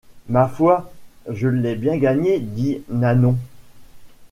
Ma 0.29 0.47
foi, 0.47 0.79
je 1.29 1.47
l’ai 1.47 1.75
bien 1.75 1.95
gagné, 1.97 2.39
dit 2.39 2.81
Nanon. 2.89 3.37